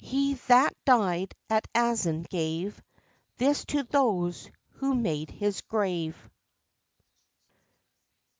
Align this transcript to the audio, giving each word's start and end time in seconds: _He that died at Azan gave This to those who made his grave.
_He 0.00 0.40
that 0.46 0.72
died 0.84 1.34
at 1.50 1.66
Azan 1.74 2.22
gave 2.30 2.80
This 3.38 3.64
to 3.64 3.82
those 3.82 4.48
who 4.74 4.94
made 4.94 5.32
his 5.32 5.62
grave. 5.62 6.30